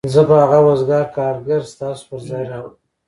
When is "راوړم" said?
2.51-2.75